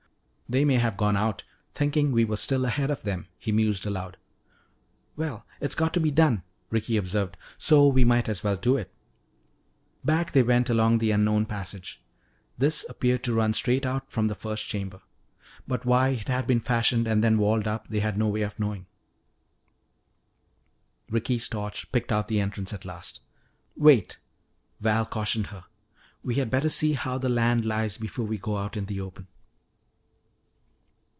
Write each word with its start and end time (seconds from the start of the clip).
"They 0.51 0.65
may 0.65 0.73
have 0.75 0.95
all 0.95 1.05
gone 1.05 1.15
out, 1.15 1.45
thinking 1.73 2.11
we 2.11 2.25
were 2.25 2.35
still 2.35 2.65
ahead 2.65 2.91
of 2.91 3.03
them," 3.03 3.27
he 3.39 3.53
mused 3.53 3.85
aloud. 3.85 4.17
"Well, 5.15 5.45
it's 5.61 5.75
got 5.75 5.93
to 5.93 6.01
be 6.01 6.11
done," 6.11 6.43
Ricky 6.69 6.97
observed, 6.97 7.37
"so 7.57 7.87
we 7.87 8.03
might 8.03 8.27
as 8.27 8.43
well 8.43 8.57
do 8.57 8.75
it." 8.75 8.93
Back 10.03 10.33
they 10.33 10.43
went 10.43 10.69
along 10.69 10.97
the 10.97 11.11
unknown 11.11 11.45
passage. 11.45 12.03
This 12.57 12.85
appeared 12.89 13.23
to 13.23 13.33
run 13.33 13.53
straight 13.53 13.85
out 13.85 14.11
from 14.11 14.27
the 14.27 14.35
first 14.35 14.67
chamber. 14.67 14.99
But 15.69 15.85
why 15.85 16.09
it 16.09 16.27
had 16.27 16.47
been 16.47 16.59
fashioned 16.59 17.07
and 17.07 17.23
then 17.23 17.37
walled 17.37 17.65
up 17.65 17.87
they 17.87 18.01
had 18.01 18.17
no 18.17 18.27
way 18.27 18.41
of 18.41 18.59
knowing. 18.59 18.87
Ricky's 21.09 21.47
torch 21.47 21.89
picked 21.93 22.11
out 22.11 22.27
the 22.27 22.41
entrance 22.41 22.73
at 22.73 22.83
last. 22.83 23.21
"Wait," 23.77 24.17
Val 24.81 25.05
cautioned 25.05 25.47
her, 25.47 25.63
"we 26.23 26.35
had 26.35 26.49
better 26.51 26.67
see 26.67 26.91
how 26.91 27.17
the 27.17 27.29
land 27.29 27.63
lies 27.63 27.95
before 27.97 28.25
we 28.25 28.37
go 28.37 28.57
out 28.57 28.75
in 28.75 28.87
the 28.87 28.99
open." 28.99 29.27